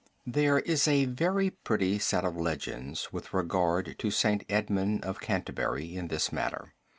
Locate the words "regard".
3.35-3.99